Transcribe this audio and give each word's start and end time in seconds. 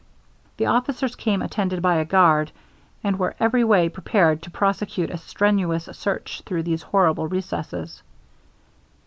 The 0.57 0.65
officers 0.65 1.15
came 1.15 1.43
attended 1.43 1.83
by 1.83 1.97
a 1.97 2.05
guard, 2.05 2.51
and 3.03 3.19
were 3.19 3.35
every 3.39 3.63
way 3.63 3.87
prepared 3.87 4.41
to 4.41 4.49
prosecute 4.49 5.11
a 5.11 5.17
strenuous 5.19 5.87
search 5.91 6.41
through 6.43 6.63
these 6.63 6.81
horrible 6.81 7.27
recesses. 7.27 8.01